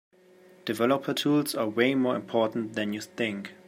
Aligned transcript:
Developer 0.65 1.13
Tools 1.13 1.53
are 1.53 1.69
way 1.69 1.93
more 1.93 2.15
important 2.15 2.73
than 2.73 2.91
you 2.91 3.01
think. 3.01 3.53